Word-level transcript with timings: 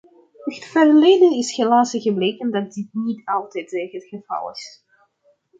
In 0.45 0.55
het 0.55 0.65
verleden 0.65 1.31
is 1.37 1.55
helaas 1.55 1.91
gebleken 1.95 2.51
dat 2.51 2.73
dit 2.73 2.87
niet 2.91 3.21
altijd 3.25 3.71
het 3.71 4.03
geval 4.05 4.51
is. 4.51 4.83